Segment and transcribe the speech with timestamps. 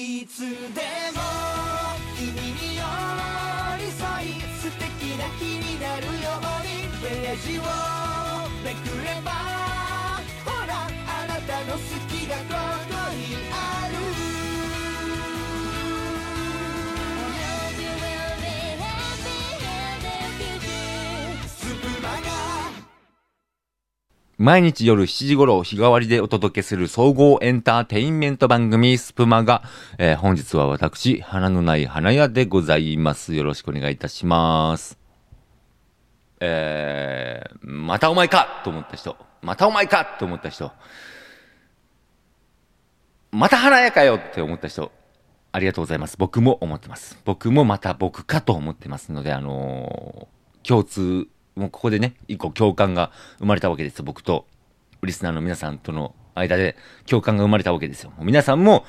[0.00, 1.20] いつでも
[2.16, 2.82] 君に寄
[3.78, 6.78] り添い素敵な日になるように。
[7.02, 7.62] ページを
[8.62, 9.30] めくれば
[10.44, 12.77] ほらあなたの好きがこう。
[24.38, 29.64] 毎日夜7時頃日替わりでお届けする総合エンターテインメント番組スプマが、
[29.98, 33.34] えー本日は私、花のない花屋でございます。
[33.34, 34.96] よろしくお願いいたします。
[36.38, 40.70] えー、またお前かと思った人、またお前かと思った人、
[43.32, 44.92] また花屋かよって思った人、
[45.50, 46.16] ありがとうございます。
[46.16, 47.20] 僕も思ってます。
[47.24, 51.26] 僕もまた僕かと思ってますので、あのー共通、
[51.58, 54.04] もうここでね、一個共感が生まれたわけですよ。
[54.04, 54.46] 僕と、
[55.02, 56.76] リスナーの皆さんとの間で
[57.06, 58.10] 共感が生まれたわけですよ。
[58.10, 58.84] もう皆さんも、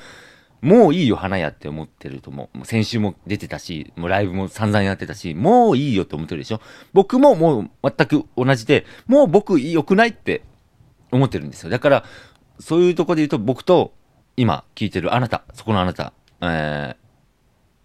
[0.62, 2.58] もういいよ、花屋って思ってると思う。
[2.58, 6.60] もう先週も出てたし、もうライブも散々やってたし、もういいよって思ってるでしょ。
[6.92, 10.42] 僕ももう全く同じで、もう僕良くないって
[11.10, 11.70] 思ってるんですよ。
[11.70, 12.04] だから、
[12.58, 13.94] そういうとこで言うと、僕と
[14.36, 16.96] 今聞いてるあなた、そこのあなた、えー、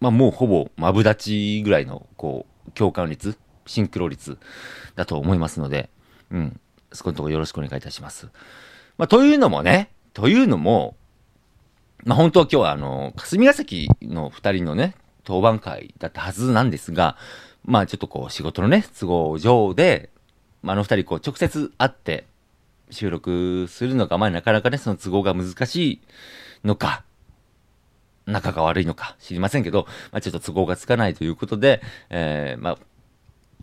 [0.00, 4.38] まあもうほぼマブダチぐらいの、こう、共感率、シンクロ率
[4.94, 5.90] だと思いますので、
[6.30, 6.60] うん、
[6.92, 8.28] そこのところよろしくお願いいたします。
[8.98, 10.96] まあというのもね、というのも、
[12.04, 17.16] まあ本当は今日はあの、霞が関の二人のね、当番会だったはずなんですが、
[17.64, 20.10] まあちょっとこう仕事のね、都合上で、
[20.62, 22.26] まああの二人こう直接会って
[22.90, 26.00] 収録するのが、まあなかなかね、その都合が難しい
[26.64, 27.04] のか、
[28.26, 32.78] 仲が悪いのか知りませんけど、まあちょっと都合がつかないということで、えー、まあ、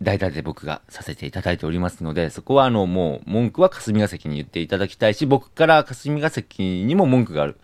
[0.00, 7.56] 代打で僕がさせていただいておりますので、そこはあの、もう、文句は霞が関に言っていただきたいし、僕から霞が関にも文句がある。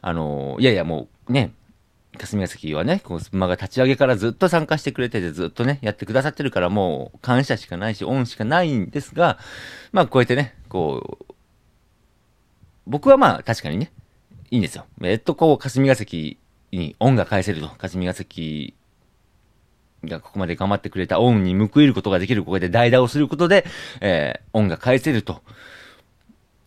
[0.00, 1.52] あの、いやいやもう、ね、
[2.16, 9.38] 霞が関はね、こう、スプマが立ち上げからずっと参加してくれてて、ずっとね、やってくださってるから、もう、感謝しかないし、恩しかないんですが、
[9.92, 11.34] まあ、こうやってね、こう、
[12.86, 13.92] 僕はまあ、確かにね、
[14.50, 14.86] いいんですよ。
[15.02, 16.38] えっと、こう、霞が関
[16.72, 17.68] に恩が返せると。
[17.68, 18.74] 霞が関
[20.06, 23.64] がここまで頑張ってくれた恩に報いることができる、ここで代打をすることで、
[24.00, 25.42] えー、恩が返せると。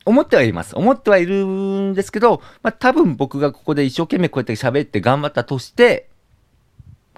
[0.05, 0.75] 思ってはいます。
[0.75, 6.09] 思ってはいるんですけど、まあ多分僕がここで一生懸命こうやって喋って頑張ったとして、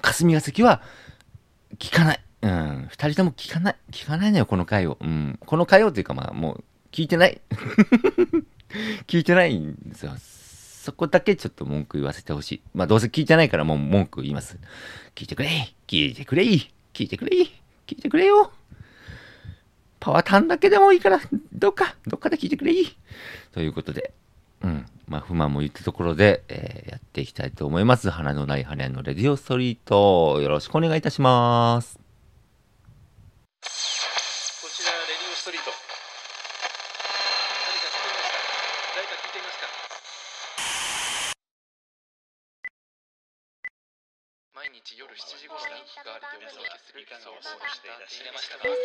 [0.02, 0.82] 霞が関は
[1.78, 2.20] 聞かない。
[2.42, 2.88] うん。
[2.90, 3.76] 二人とも聞かない。
[3.92, 4.98] 聞かないのよ、この回を。
[5.00, 5.40] うん。
[5.46, 7.40] この回をっていうかまあもう聞いてない。
[9.08, 10.14] 聞いてないんですよ。
[10.82, 12.62] そこだけちょっと文句言わせてほしい。
[12.74, 14.58] まあどうせ聞いてないからもう文句言います。
[15.14, 16.70] 聞いてくれ聞いてくれ聞
[17.04, 17.50] いてくれ聞
[17.92, 18.52] いてくれよ
[20.00, 21.22] パワータンだけでもいいから、
[21.54, 22.74] どっか、どっかで聞いてくれ
[23.52, 24.12] ということで、
[24.62, 24.86] うん。
[25.08, 28.10] まあ不満も言ったところで、えーやっていきたいと思います。
[28.10, 30.42] 花のない花屋のレディオストリート。
[30.42, 32.00] よろしくお願いいたします。
[32.00, 32.00] こ
[34.74, 35.78] ちらレディオストリート誰
[37.78, 38.58] か聞こえますか
[38.96, 39.68] 誰か聞いていますか
[44.56, 46.52] 毎日夜7時頃に日替わりでお
[47.02, 48.78] 届けする総合していらっしゃいましたがこの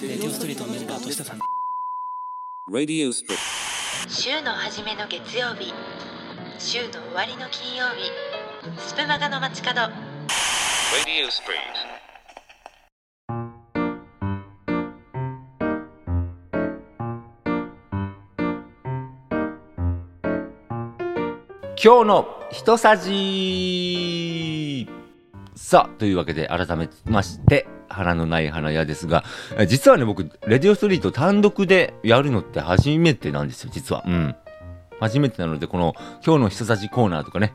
[0.00, 1.36] 度レディオストリートのメンバーとしてさ
[2.70, 3.36] Radio Split.
[4.08, 5.74] 週の初めの月曜日
[6.58, 8.10] 週の終わりの金曜日
[8.78, 11.90] スプマガの街角 Radio Split.
[21.82, 24.86] 今日の一さじ
[25.62, 29.24] さあ、というわけで改めまして、花のない花屋ですが、
[29.68, 34.02] 実はね、僕、レディオストリート単独でやるのって初めてなんですよ、実は。
[34.04, 34.34] うん。
[34.98, 35.94] 初めてなので、この
[36.24, 37.54] 今日の一さじコーナーとかね、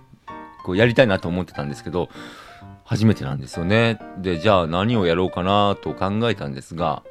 [0.64, 2.08] こうやりたいなと思ってたんですけど、
[2.86, 4.00] 初めてなんですよね。
[4.20, 7.02] で、じゃあ何をやろうかなと考えたんですが、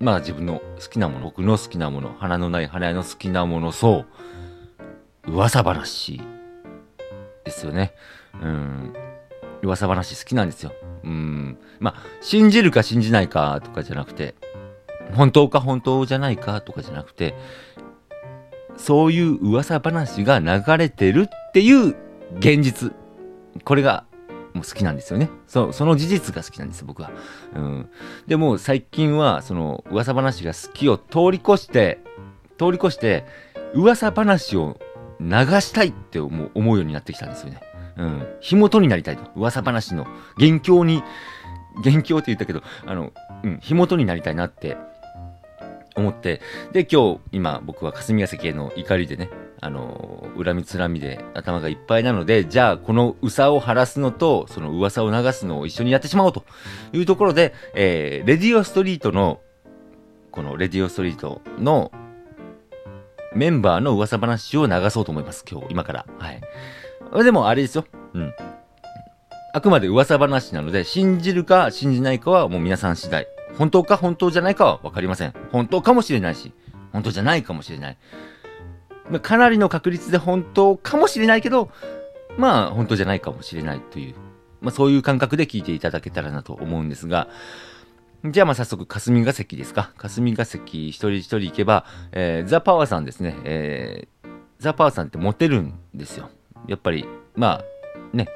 [0.00, 4.04] まあ自分の好きなもの、僕の好きなもの、花のない花屋の好きなもの、そ
[5.26, 6.20] う、噂話
[7.44, 7.94] ですよね。
[8.42, 9.09] うん。
[9.62, 10.72] 噂話好きなんですよ。
[11.04, 11.58] うん。
[11.78, 14.34] まあ、信じるか信じないかとかじゃなくて、
[15.14, 17.34] 本当か本当じゃないかとかじゃなくて、
[18.76, 21.96] そういう噂話が流れてるっていう
[22.38, 22.92] 現実。
[23.64, 24.04] これが
[24.54, 25.30] もう好きなんですよね。
[25.46, 27.10] そ、その事実が好きなんです、僕は。
[27.54, 27.90] うん。
[28.26, 32.00] でも最近は、その噂話が好きを通り越して、
[32.58, 33.24] 通り越して、
[33.74, 34.78] 噂話を
[35.20, 35.26] 流
[35.60, 37.60] したいって思うようになってきたんですよね。
[37.96, 38.26] うん。
[38.40, 39.30] 火元になりたいと。
[39.36, 40.06] 噂話の
[40.38, 41.02] 元凶に、
[41.84, 44.76] 元凶って言ったけど、あの、うん、火元になりたいなって
[45.96, 46.40] 思って、
[46.72, 49.30] で、今日、今、僕は霞が関への怒りでね、
[49.62, 56.44] あの恨みつらみで頭がいっぱいなので、じゃあこのうさを晴らすのと、その噂を流すのを一緒にやってしまおうと
[56.94, 59.40] いうところで、えーレディオストリートの、
[60.30, 61.92] このレディオストリートの
[63.34, 66.06] メンバーの噂話を流そうと思います、今日、今から。
[66.18, 66.40] はい。
[67.12, 67.84] でもあれですよ。
[68.14, 68.34] うん。
[69.52, 73.26] あくまで噂話なので、信じるか信じないかはもう皆さん次第。
[73.58, 75.34] 本当か本当じゃないかはわかりません。
[75.50, 76.52] 本当かもしれないし、
[76.92, 77.98] 本当じゃないかもしれない。
[79.22, 81.70] かなりの確率で本当かもしれないけど、
[82.38, 84.14] まあ本当じゃないかもしれないという、
[84.60, 87.28] まあそういう感覚で聞いていただけたらなと思うんですが、
[88.24, 89.92] じゃあまあ早速霞が関ですか。
[89.96, 93.36] 霞が関一人一人行けば、えーザ・パワーさんですね。
[93.44, 94.28] えー
[94.60, 96.30] ザ・パワーさんってモテるんですよ。
[96.66, 98.28] やっぱり、まあね、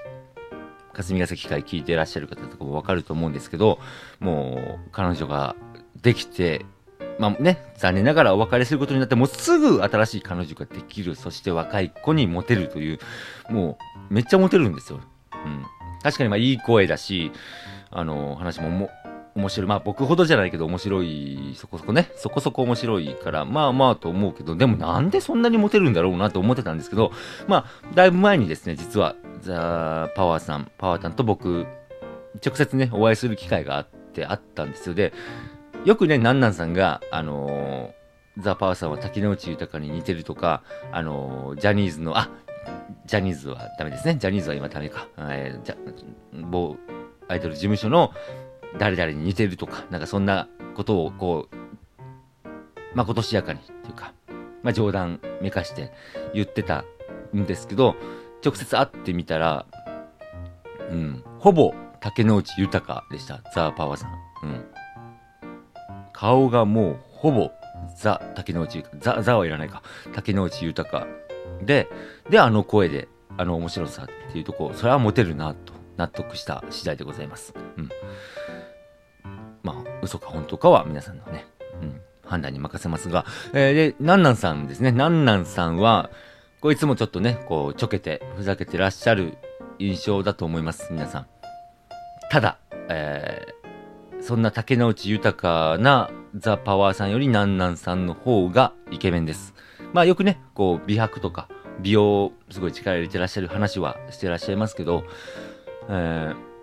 [0.93, 3.79] 霞が関会聞いてらっしゃる方とかもわかると思うんですけど、
[4.21, 5.56] もう彼女が
[6.00, 6.65] できて、
[7.19, 12.99] まあね、残念ながらお別れすることになって、もうすぐ新しい彼女ができる、そして若い子にモテるという、
[13.50, 13.79] も
[14.11, 15.00] うめっちゃモテるんですよ。
[15.32, 15.65] うん。
[16.03, 17.32] 確かにまあいい声だし、
[17.91, 18.91] あの、話もも
[19.34, 19.69] 面白い。
[19.69, 27.12] まあ僕ほどじゃないけど面白い、そこそこね、そこそこ面白いから、まあまあと思うけど、でもなんでそんなにモテるんだろうなと思ってたんですけど、
[27.48, 31.66] まあ、だいぶ前にですね、実は、ザ・パワーさん、パワータンと僕、
[32.44, 34.94] 直接ね、お会いする機会があって、あったんですよ。
[34.94, 35.12] で、
[35.84, 38.04] よくね、なんなんさんが、あのー
[38.38, 42.31] ザ・パワーさんは滝之内豊に似てるとか、あのージャニーズの、あ
[43.06, 44.16] ジャニーズはダメですね。
[44.19, 45.06] ジャニーズは今ダメか。
[45.19, 45.76] えーじゃ
[46.32, 46.76] 某
[47.28, 48.12] アイドル事務所の
[48.79, 51.56] 誰々に似てるとか、なんかそんなことをこう、
[52.94, 54.12] まことしやかにっていうか、
[54.62, 55.93] まあ冗談めかして
[56.32, 56.85] 言ってた
[57.35, 57.97] んですけど、
[58.44, 59.67] 直接会ってみたら、
[60.91, 64.11] うん、ほぼ竹之内豊でした、ザ・パワーさん。
[64.43, 64.65] うん。
[66.12, 67.50] 顔がもうほぼ
[67.97, 69.82] ザ・竹之内豊、ザ・ザはいらないか、
[70.15, 71.06] 竹之内豊
[71.62, 71.88] で、
[72.29, 77.55] で、あの声で、あの面白さっていうとこ、それはモテるなと納得した次第でございます。
[77.77, 77.88] うん。
[79.64, 81.46] まあ、嘘か本当かは皆さんのね、
[81.82, 84.93] うん、判断に任せますが、えーで、なんなんさんですね。
[84.93, 86.11] なんなんさんは、
[86.61, 89.37] こいつもちょっとね、こう、ちょけて、ふざけてらっしゃる
[89.78, 91.26] 印象だと思います、皆さん。
[92.31, 92.58] ただ、
[92.88, 93.55] えー
[94.20, 99.52] そんな竹之内豊かなザ・パワーさんよりなんなんさんの方がイケメンです。
[99.93, 101.46] まあよくね、こう、美白とか、
[101.81, 105.05] 美容、すごい力入れてらっしゃる話はしてらっしゃいますけど、
[105.90, 106.54] えー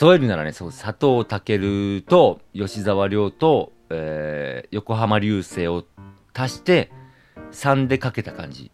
[0.00, 5.84] 例えるならね、そう、佐藤健と吉沢亮と、えー横浜流星を
[6.32, 6.90] 足して、
[7.52, 8.72] 3でかけた感じ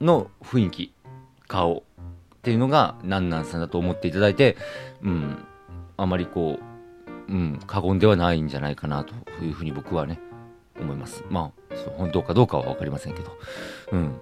[0.00, 0.94] の雰囲気、
[1.46, 4.56] 顔っていうのが、なんなんさんだと思っていただいて、
[5.02, 5.44] うん、
[5.96, 6.58] あまりこ
[7.28, 10.20] う、うん、過言ではないんじゃないかなというふうに僕はね、
[10.80, 11.24] 思います。
[11.30, 13.36] まあ、本当かどうかは分かりませんけど。
[13.92, 14.20] うん。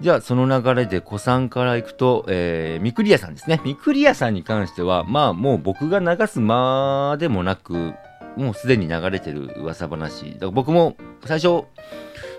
[0.00, 3.60] じゃあ、その流れで子さんから行くと、えー、ミクリアさんですね。
[3.64, 7.94] ミクリアさんに関しては、まあ、もう僕が流す間でもなく、
[8.36, 10.32] もうすでに流れてる噂話。
[10.34, 11.64] だから僕も最初、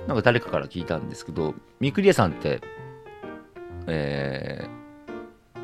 [0.08, 2.62] なんか誰かから聞いたんですけど、ミクリアさんって、
[3.88, 4.68] え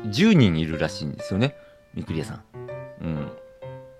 [0.04, 1.54] ー、10人いるらしいんですよね。
[1.94, 2.42] ミクリアさん。
[3.02, 3.32] うん。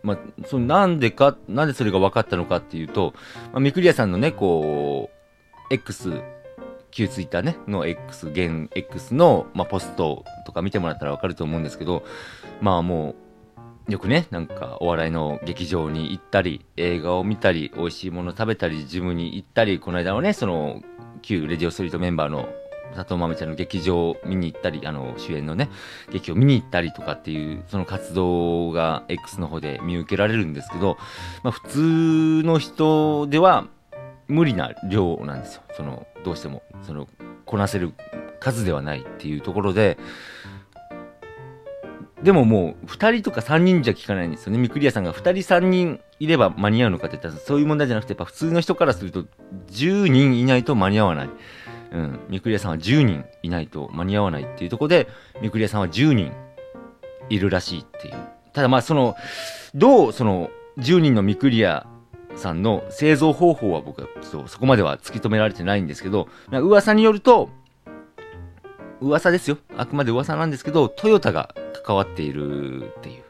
[0.03, 3.15] まあ、そのなんでか、なんでそれが分かったのかっていうと、
[3.53, 5.11] まあ、ミクリアさんのね、こ
[5.71, 6.11] う、X、
[6.93, 12.05] 旧ツイッターね、の X、現 X の、まあ、ポストとか見てもらったら分かると思うんですけど、
[12.61, 13.17] まあも
[13.89, 20.83] う、よくね、なんかお笑いの劇場に行ったり、映画を見たり、美味しいもの食べたり、ジムに行ったり、この間はね、その、
[21.23, 22.49] 旧レディオストリートメンバーの
[22.95, 25.71] 佐藤豆ちゃんの劇場を見に行ったり、あの、主演のね、
[26.13, 30.97] 劇を見に行ったりとかっていう、その活動が X の方で見受けられるんですけど、
[31.43, 33.67] まあ普通の人では
[34.29, 35.63] 無理な量なんですよ。
[35.75, 37.09] その、どうしても、その、
[37.45, 37.93] こなせる
[38.41, 39.99] 数ではないっていうところで、
[42.23, 44.59] でももう、2人とか3人じゃ効かないんですよね。
[44.59, 49.25] ミクリアさんが2人3人いれば間に合うのかって言ったら、そういう問題じゃなくて、やっぱ普通の人からすると、
[49.71, 51.31] 10人いないと間に合わない。
[51.91, 52.21] うん。
[52.29, 55.09] ミクリアさんは10人いないと間に合わないっていうところで、
[55.41, 56.33] ミクリアさんは10人
[57.29, 58.15] いるらしいっていう。
[58.53, 59.17] ただまあ、その、
[59.75, 61.87] どう、その、10人のミクリア
[62.37, 67.51] さんの製造方法は僕はちょっとそこまでは突き止められてないんですけど、噂によると、
[69.01, 69.59] 噂ですよ。
[69.77, 73.23] あくまで噂なんですけど、トヨタが関わっているっていう。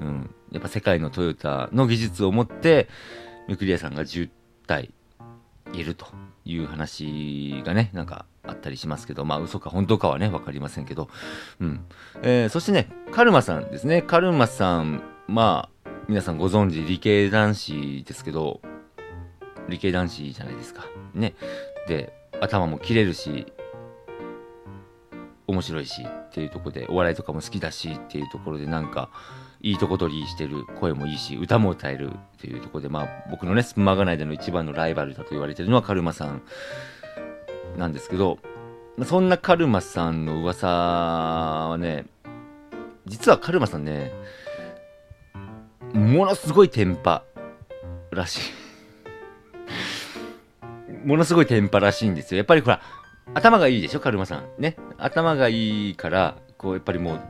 [0.00, 0.34] うん。
[0.50, 2.88] やっぱ世界のトヨタの技術を持って、
[3.48, 4.30] ミクリアさんが10
[4.66, 4.90] 体
[5.72, 6.06] いると
[6.44, 11.08] いう話がね、なんかあったりしますけど、まあ嘘か本当かはね、わかりませんけど。
[11.60, 11.84] うん。
[12.22, 14.02] えーそしてね、カルマさんですね。
[14.02, 15.79] カルマさん、まあ、
[16.10, 18.60] 皆さんご存知、理系男子ですけど、
[19.68, 20.86] 理系男子じゃないですか。
[21.14, 21.36] ね。
[21.86, 23.46] で、頭も切れるし
[25.46, 29.10] 面白いしっていうとこでお笑いとかも好きだしっていうところでなんか
[29.60, 36.42] いいとこ取りしてる声もいいし歌も歌えるっていうとこでまあ僕のねスマガナイでの一番のライバルだと言われてるのはカルマさん
[37.76, 38.38] なんですけど
[39.04, 42.06] そんなカルマさんの噂はね
[43.06, 44.12] 実はカルマさんね
[45.92, 47.24] ものすごいテンパ
[48.10, 48.40] らしい。
[51.06, 52.38] ものすごいテンパらしいんですよ。
[52.38, 52.80] やっぱりほら
[53.34, 54.00] 頭がいいでしょ？
[54.00, 54.44] カルマさん。
[54.58, 54.76] ね？
[54.98, 57.20] 頭がいいからこうやっぱりもう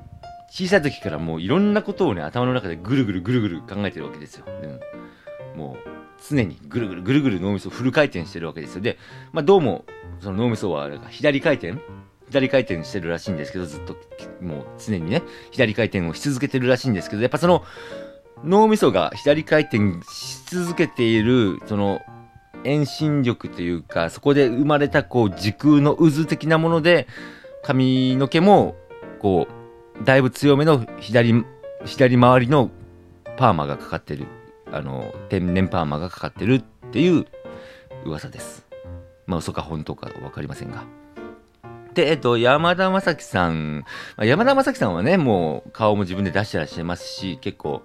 [0.50, 4.44] 小さい時からもういろんなことをね頭の中でぐるぐるぐるぐる考えてるわけですよ、
[5.54, 5.90] うん、もう
[6.28, 8.80] 常にぐるぐるぐるぐる脳みそフル回転してるわけですよ。
[8.80, 8.98] で、
[9.32, 9.84] まあ、どうも
[10.20, 11.78] その脳みそはあれか左回転？
[12.28, 13.96] 左回転してるらしいんですけどずっと
[14.40, 17.64] もう常にね左回転をし続けてるらしいんですけどやっぱその
[18.44, 22.00] 脳みそが左回転し続けているその
[22.64, 27.06] 遠心力というかそこで生まれたこう時空の渦的なもので
[27.62, 28.76] 髪の毛も
[29.18, 29.46] こ
[30.00, 31.44] うだいぶ強めの左
[31.84, 32.70] 左回りの
[33.36, 34.26] パーマがかかってる。
[34.72, 37.26] あの天然パーマがかかってるっていう
[38.04, 38.64] 噂です。
[39.26, 40.84] まあ嘘か本当か分かりませんが。
[41.94, 43.84] で、えっと、山田正樹さん、
[44.16, 47.82] ま山田正樹さんはね、もう顔も自分で出してらっしゃいますし、結構、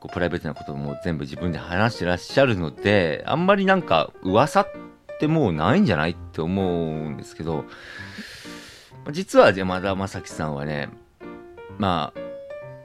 [0.00, 4.68] こうプライベートなことも全部自分で話してらっしゃるので、あんまりなんか噂っ
[5.18, 7.64] てもうないんじゃないって思うんですけど、
[9.10, 10.88] 実は山田正樹さんはね、
[11.78, 12.12] ま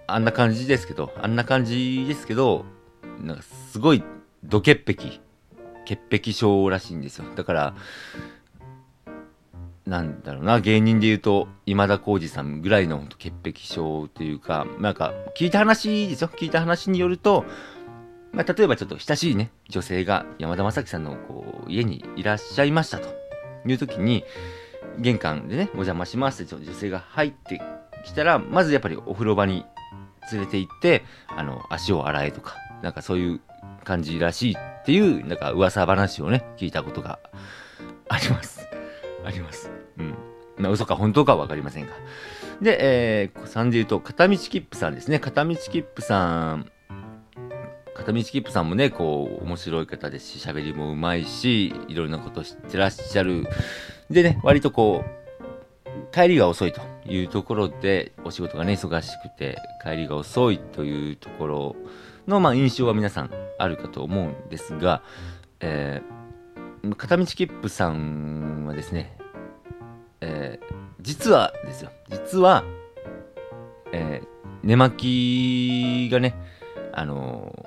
[0.07, 2.65] あ、あんな感じですけど、あんな感じですけど、
[3.21, 4.03] なんかすごい
[4.43, 5.21] ド潔癖、
[5.85, 7.25] 潔癖症らしいんですよ。
[7.35, 7.75] だから、
[9.85, 16.29] なんだろうな、芸人で言うと、今田耕司さんぐらいの潔癖症というか、なんか、聞いた話ですよ。
[16.35, 17.45] 聞いた話によると、
[18.31, 23.09] まあ、例えばちょっと親しいね、女性が山田正樹さんのこう家にいらっしゃいましたと
[23.65, 24.23] いう時に、
[24.99, 27.61] 玄関でね、お邪魔しますって女性が入って
[28.05, 29.65] きたら、まずやっぱりお風呂場に
[30.31, 33.41] 連れて行って、あの、足を洗えとか、なんかそういう
[33.83, 37.19] 感じらしいっていう、なんか噂話をね、聞いたことが
[38.09, 38.58] あります。
[39.29, 39.71] あります。
[39.97, 40.15] うん。
[40.57, 41.93] まあ、嘘か本当かは分かりませんが。
[42.61, 45.19] で、えー、3で言うと、片道切符さんですね。
[45.19, 46.71] 片道切符さん、
[47.95, 53.45] 片道切符さんもね、こう、面白い方ですし、喋りもうまいし、いろんなこと知ってらっしゃる。
[54.09, 61.75] でね、割とこう、帰りが遅いというところで、お仕事がね、忙しくて、帰りが遅いというところ
[62.27, 65.03] の、まあ、印象は皆さんあるかと思うんですが、
[65.59, 69.18] えー、片道切符さんはですね、
[70.21, 72.63] えー、実はですよ、実は、
[73.91, 74.27] えー、
[74.63, 76.35] 寝巻きがね、
[76.91, 77.65] あの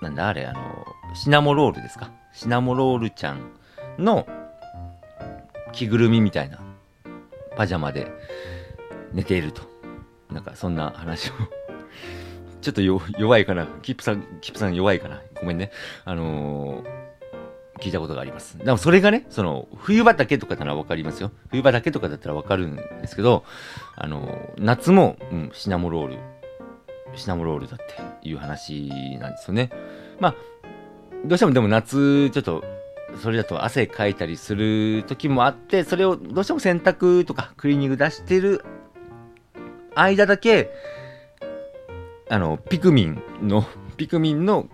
[0.00, 2.10] ー、なんだあれ、あのー、シナモロールですか？
[2.32, 3.52] シナモロールちゃん
[3.98, 4.26] の
[5.72, 6.58] 着ぐるみみたいな
[7.56, 8.10] パジャマで
[9.12, 9.62] 寝ていると。
[10.30, 11.32] なんかそんな話を
[12.62, 13.66] ちょっと弱いかな。
[13.82, 15.20] キップさん、キップさん弱いかな。
[15.40, 15.70] ごめんね。
[16.04, 17.01] あのー
[17.82, 18.56] 聞いたことがあります。
[18.58, 21.32] でもそれがね、その、冬場だけとかならわかりますよ。
[21.50, 23.44] 冬場だけとかだったらわかるんですけど、
[23.96, 26.18] あの、夏も、うん、シナモロール、
[27.16, 29.70] シナモロールだっていう話なんですよね。
[30.20, 30.34] まあ、
[31.24, 32.62] どうしてもでも夏、ちょっと、
[33.20, 38.64] それだと汗かいたりする時もあって、それをどうしても洗濯とかクリーニング出してる
[39.96, 40.70] 間だけ、
[42.30, 44.68] あの、ピクミンの、ピクミンの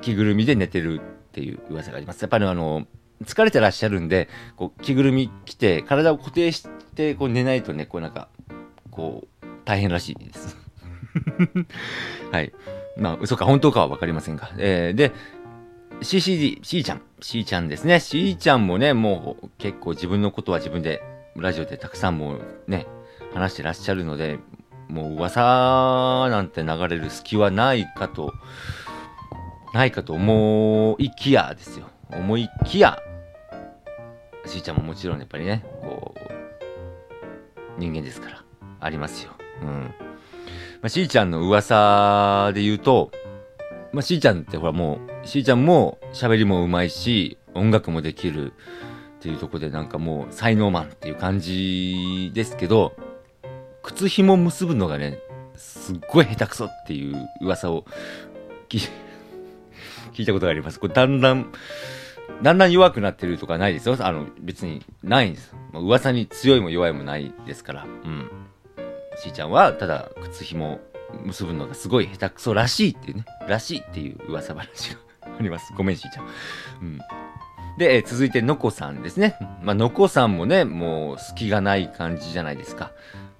[0.00, 1.00] 着ぐるみで寝てる
[1.32, 2.20] っていう噂があります。
[2.20, 2.86] やっぱりあの、
[3.24, 8.28] 疲れてらっしゃるんで、こう、着ぐるみ着て、体を固定して、こう寝ないとね、こうなんか、
[8.90, 10.58] こう、大変らしいです。
[12.30, 12.52] はい。
[12.98, 14.50] まあ、嘘か本当かはわかりませんが。
[14.58, 15.12] えー、で、
[16.00, 17.98] CCD、C ちゃん、C ちゃんですね。
[18.00, 21.02] C ちゃんもね、もう結構自分のことは自分で、
[21.34, 22.86] ラジオでたくさんもうね、
[23.32, 24.38] 話してらっしゃるので、
[24.88, 28.34] もう噂なんて流れる隙はないかと、
[29.72, 31.86] ないかと思いきやですよ。
[32.10, 32.98] 思いきや、
[34.46, 36.20] しーちゃんももちろんやっぱりね、こう、
[37.78, 38.44] 人間ですから、
[38.80, 39.32] ありますよ。
[39.62, 39.68] うん。
[39.68, 43.12] まあ、しーちゃんの噂で言うと、
[43.92, 48.54] まあ、しーちゃんってほらもう、しーちゃんも喋りもうまいし、音楽もできるっ
[49.20, 52.94] ていうとこでなんかもう才能マンっていう感じですけど、
[53.82, 55.18] 靴紐結ぶのがね、
[55.56, 57.84] すっごい下手くそっていう噂を
[58.68, 58.80] 聞い
[60.12, 60.80] 聞いたことがあります。
[60.80, 61.52] これだんだん、
[62.42, 63.96] だんだん弱くなってるとかないですよ。
[64.00, 65.54] あの、別にないんです。
[65.72, 67.84] まあ噂に強いも弱いもないですから。
[67.84, 68.30] うん。
[69.16, 70.80] しーちゃんは、ただ、靴紐
[71.24, 74.98] 結ぶのがすごい下手くそらしいっていうね、らしいっていう噂話が
[75.38, 75.72] あります。
[75.76, 76.26] ごめん、しーちゃん。
[76.82, 76.98] うん。
[77.78, 79.36] で、えー続いてのこさんですね。
[79.62, 82.92] まあ、のこさんもね、もう隙がない感じじゃないですか。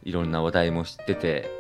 [0.05, 1.51] いろんな話題も知ってて、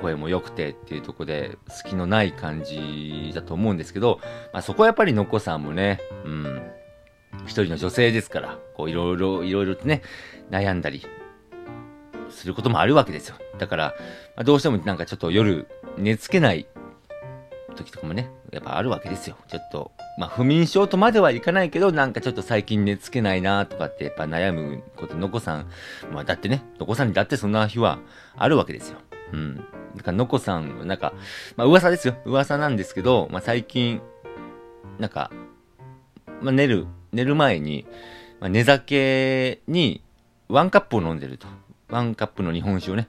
[0.00, 4.20] 声も良くてっていうとこで、隙のない感じだと思うんですけど、
[4.52, 6.62] まあ、そこはやっぱりのこさんもね、うん、
[7.44, 10.02] 一人の女性ですから、こういろいろ、いろいろとね、
[10.50, 11.02] 悩んだり
[12.30, 13.36] することもあるわけですよ。
[13.58, 13.94] だから、
[14.36, 16.66] まあ、どうしてもなんかちょっと夜寝つけない
[17.76, 19.36] 時とかもね、やっぱあるわけですよ。
[19.48, 25.66] ちょっと、まあ不眠症とまではいかないけど、なんかちょっと最近寝つけないなとかってやっぱ悩むこと、のこさん、
[26.12, 28.00] まあだってね、のこさんにだってそんな日は
[28.36, 28.98] あるわけですよ。
[29.32, 29.64] うん。
[29.96, 31.12] だかのこさん、なんか、
[31.56, 32.16] まあ噂ですよ。
[32.24, 34.00] 噂なんですけど、まあ最近、
[34.98, 35.30] なんか、
[36.40, 37.86] まあ寝る、寝る前に、
[38.40, 40.02] まあ、寝酒に
[40.48, 41.46] ワンカップを飲んでると。
[41.88, 43.08] ワンカップの日本酒をね、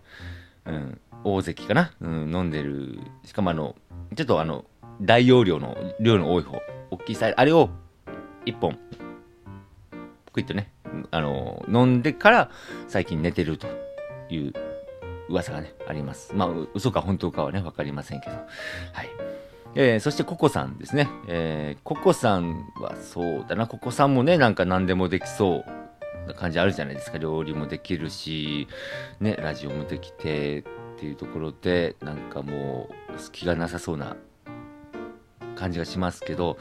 [0.65, 2.99] うん、大関かな、うん、飲んでる。
[3.25, 3.75] しかもあの、
[4.15, 4.65] ちょっとあの、
[5.01, 7.69] 大容量の、量の多い方、大きいサイズ、あれを
[8.45, 8.77] 一本、
[10.31, 10.71] クイッとね、
[11.11, 12.51] あの、飲んでから
[12.87, 13.67] 最近寝てると
[14.29, 14.53] いう
[15.29, 16.33] 噂がね、あります。
[16.35, 18.35] まあ、嘘か本当かはね、わかりませんけど。
[18.35, 18.41] は
[19.03, 19.09] い。
[19.75, 21.07] えーそしてココさんですね。
[21.27, 27.17] えーココさんはそうだな、ココさんもね、なんか何でもできそうな感じあるじゃないですか。
[27.17, 28.67] 料理もできるし、
[29.19, 30.63] ね、ラジオもできてっ
[30.97, 34.15] ていうところで、なんかもう、隙がなさそうな
[35.55, 36.57] 感じがしますけど、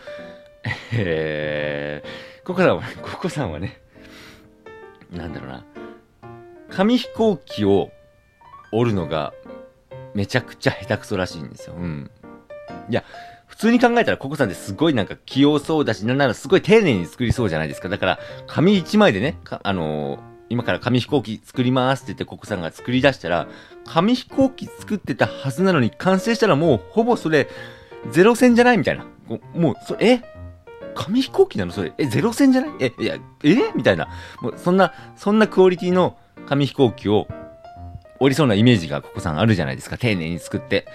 [0.92, 3.80] えー、ココさんはね、ココさんはね、
[5.10, 5.64] なんだろうな、
[6.70, 7.90] 紙飛行機を
[8.72, 9.32] 折るのが
[10.14, 11.74] めちゃくちゃ下手くそらしいんですよ。
[11.76, 12.10] うん。
[12.88, 13.04] いや、
[13.46, 17.88] 普通に考えたらココさんってすごいなんか器用そうだし、なんならすごい丁寧に作りそうじゃないですか。
[17.88, 23.48] だから、紙一枚でね、あのー今から紙飛行機作りますって言ってココさんが作り出したら、
[23.84, 27.48] 紙飛行機作ってたはずなのに完成したらもうほぼそれ、
[28.12, 29.06] ゼロ戦じゃないみたいな。
[29.54, 30.22] もう、それ、え？
[30.94, 32.70] 紙飛行機なのそれ、え、ゼロ戦じゃない？
[32.78, 33.56] え、いや、え？
[33.74, 34.08] みたいな。
[34.40, 37.26] もう、そんな、そんなクオリティの紙飛行機を
[38.20, 39.98] 折りそうなイメージがココさんあるじゃないですか。
[39.98, 40.86] 丁寧に作って。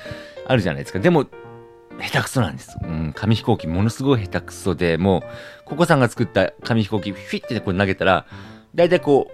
[0.47, 0.99] あるじゃないですか。
[0.99, 1.25] でも、
[1.99, 2.77] 下手くそなんです。
[2.81, 5.23] うん、紙飛行機ものすごい下手くそで、もう、
[5.65, 8.25] ココさんが作った紙飛行機、フィッてこう投げたら、
[8.75, 9.31] だいたいこ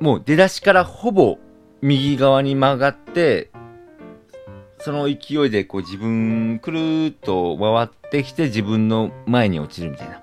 [0.00, 1.38] う、もう出だしからほぼ
[1.80, 3.50] 右側に曲がって、
[4.78, 10.22] その勢いでこう自分くるーっと回ってきて自分の前に落ちるみたいな。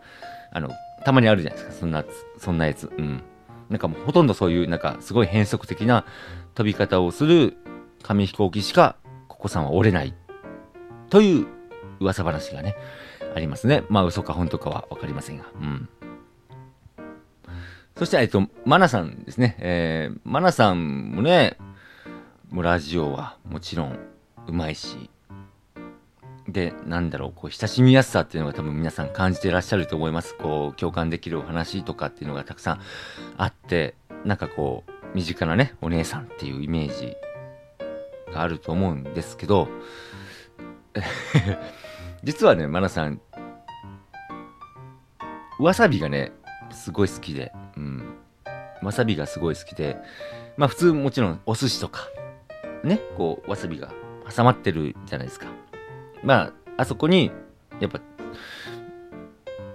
[0.51, 0.69] あの、
[1.03, 1.79] たまにあるじゃないですか。
[1.79, 2.06] そんな、
[2.38, 2.91] そんなやつ。
[2.97, 3.23] うん。
[3.69, 6.06] なんかもうほとんどそういう、なんかすごい変則的な
[6.55, 7.57] 飛び方をする
[8.03, 8.95] 紙飛行機しか、
[9.27, 10.13] ココさんは折れない。
[11.09, 11.47] という
[11.99, 12.75] 噂話がね、
[13.35, 13.83] ありますね。
[13.89, 15.45] まあ嘘か本当かはわかりませんが。
[15.55, 15.89] うん。
[17.97, 19.55] そして、えっと、マナさんですね。
[19.59, 21.57] えー、マナさんもね、
[22.49, 23.99] もうラジオはもちろん
[24.47, 25.09] うまいし、
[26.47, 30.35] で、なんだろう、こう、親しみやすさっていうのが多分皆さん感じていらっしゃると思います。
[30.35, 32.81] こう、共感できるお話とかっていうのがたくさん
[33.37, 37.15] あって、なんかこう、身近なね、お姉さんっていうイメージ
[38.34, 39.67] があると思うんですけど、
[42.23, 43.21] 実はね、マナさん、
[45.60, 46.32] わさびがね、
[46.71, 48.15] すごい好きで、うん。
[48.82, 49.97] わさびがすごい好きで、
[50.58, 52.08] まあ普通もちろんお寿司とか、
[52.84, 53.91] ね、こう、わさびが
[54.36, 55.47] 挟まってるじゃないですか。
[56.23, 57.32] まあ、あそこに、
[57.80, 57.99] やっぱ、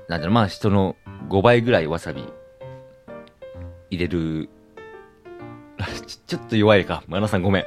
[0.09, 0.97] なんだろう、まあ人の
[1.29, 2.25] 5倍ぐらいわさび
[3.91, 4.49] 入れる、
[6.07, 7.03] ちちょっと弱いか。
[7.07, 7.65] マナさんごめん。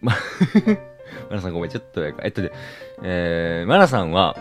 [0.00, 0.12] ま、
[1.30, 2.22] マナさんごめん、ちょっと弱いか。
[2.24, 2.50] えっとね、
[3.02, 4.36] えー、マナさんは、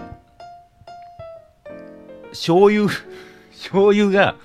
[2.30, 2.88] 醤油、
[3.52, 4.36] 醤油が、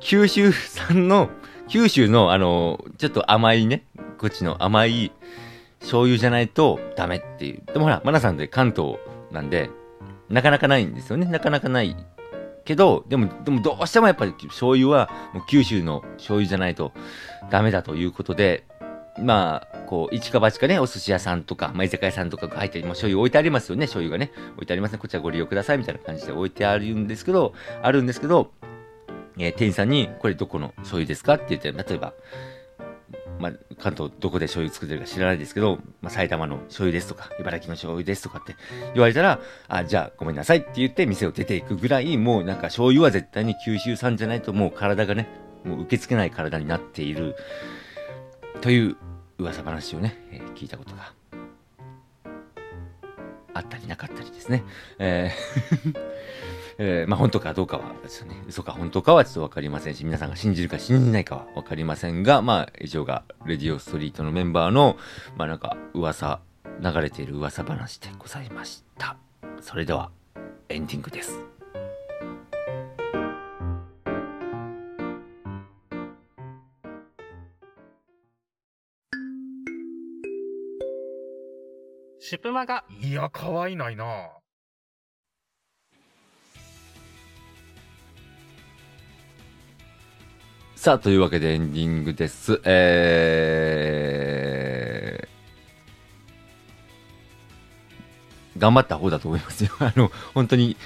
[0.00, 1.30] 九州産の、
[1.68, 3.84] 九州の、あの、ちょっと甘いね、
[4.18, 5.12] こっちの甘い
[5.80, 7.62] 醤油じゃないとダメっていう。
[7.66, 8.96] でもほら、マナさんで関東
[9.30, 9.70] なんで、
[10.28, 11.26] なかなかないんですよね。
[11.26, 11.96] なかなかない。
[12.68, 16.92] けど、でも、でもどうしてもやっぱり醤油は、もう九州の醤油じゃないと
[17.50, 18.66] ダメだということで、
[19.18, 24.30] まあ、こう、一か八かね、お寿司屋さんとか、まあ、居酒屋さんとかが入って、まあ、醤油置いてありますよね、醤油がね。
[24.56, 24.98] 置いてありますね。
[24.98, 28.52] こちらご利用ください、みたいな感じで置いてあるんですけど、あるんですけど、
[29.38, 32.12] えー店員さんに、これどこの醤油ですかって言って、例えば、
[33.38, 38.56] まあ、関東どこで醤油作ってるか知らないですけど、まあ、埼玉の醤油ですとか、茨城の醤油ですとかって
[38.94, 45.28] 言われたら、あ、じゃあごめんなさいって言って店を出ていくぐらい、もうなんか醤油は絶対に九州産じゃないともう体がね、
[45.64, 47.36] もう受け付けない体になっている、
[48.60, 48.96] という
[49.38, 51.12] 噂話をね、えー聞いたことが
[53.54, 54.64] あったりなかったりですね。
[54.98, 56.18] えー
[56.80, 64.96] えー、まあ本当かどうかはですね、嘘か本当かはちょっとわかりませんし、皆さんが信じるか信じないかはわかりませんが、まあ以上がレディオストリートのメンバーの、
[65.36, 66.40] まあなんか噂、
[66.80, 69.16] 流れている噂話でございました。
[69.60, 70.12] それでは
[70.68, 71.40] エンディングです。
[82.20, 82.64] シプマ。
[83.00, 84.37] いや、かわいないな。
[90.78, 92.60] さあ、というわけでエンディングです。
[92.62, 99.72] えー、頑張った方だと思いますよ。
[99.82, 100.76] あの、本当に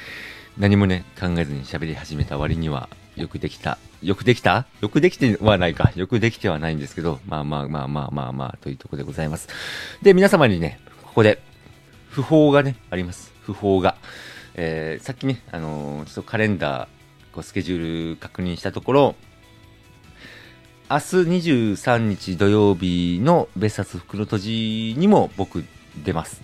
[0.57, 3.77] 何もね、考えずに喋り始めた割には、よくできた。
[4.03, 4.65] よくできた？
[4.81, 5.93] よくできてはないか。
[5.95, 9.51] よくできてはないんですけど、まあまあまあまあまあまあ、というところでございます。
[10.01, 11.43] で、皆様にね、ここで、
[12.15, 13.31] 訃報がね、あります。
[13.47, 13.97] 訃報が。
[14.55, 16.89] えー、さっきね、あのーちょっとカレンダー、
[17.35, 19.17] こうスケジュール確認したところ、
[20.93, 25.65] 明日23日土曜日の別冊袋とじにも僕
[26.05, 26.43] 出ます。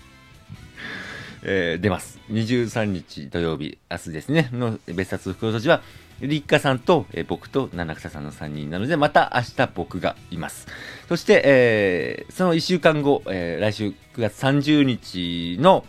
[1.42, 2.20] えー出ます。
[2.30, 5.80] 23日土曜日、明日ですね、の別冊袋とじは、
[6.20, 10.66] 立花さんと、えー僕と七草さんの3人なので、また明日僕がいます。
[11.08, 15.86] そして、えーその1週間後、えー来週9月30日の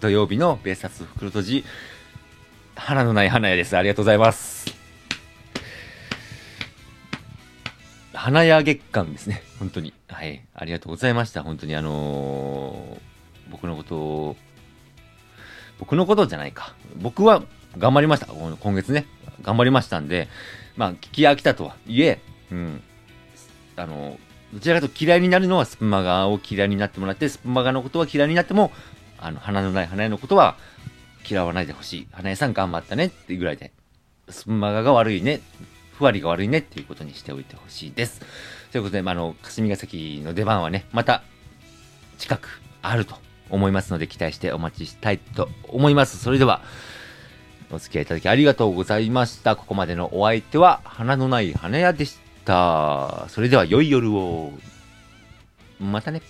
[0.00, 1.64] 土曜日の別冊袋とじ、
[2.74, 3.74] 花のない花屋です。
[3.78, 4.75] ありがとうございます。
[8.26, 9.44] 花屋月間ですね。
[9.60, 9.94] 本当に。
[10.08, 10.42] はい。
[10.52, 11.44] ありがとうございました。
[11.44, 13.00] 本当にあのー
[13.52, 14.36] 僕のことを、
[15.78, 16.74] 僕のことじゃないか。
[16.96, 17.44] 僕は
[17.78, 18.26] 頑張りました。
[18.26, 19.06] 今月ね。
[19.42, 20.26] 頑張りましたんで、
[20.76, 22.18] まあ、聞き飽きたとはいえ、
[22.50, 22.82] うん。
[23.76, 24.18] あの、
[24.52, 28.72] どちらかというと嫌いになるのはスプマガを嫌いになってもらって、スプマガのことは嫌いになっても、
[29.20, 30.56] あの、花のない花屋のことは
[31.30, 32.08] 嫌わないでほしい。
[32.10, 33.70] 花屋さん頑張ったねっていうぐらいで、
[34.28, 35.40] スプマガが悪いね、
[35.96, 38.20] ふわりが悪いねっていうことにしておいてほしいです。
[38.72, 41.22] ということで、まあ、あの、霞ヶ関の出番はね、また
[42.18, 42.48] 近く
[42.82, 43.16] あると
[43.50, 46.18] 思いますので、期待してお待ちしたいと思います。
[46.18, 46.62] それでは、
[47.70, 49.56] お付き合いいただきありがとうございました。
[49.56, 53.26] ここまでのお相手は、花のない花屋でした。
[53.28, 54.52] それでは、良い夜を。
[55.80, 56.22] またね。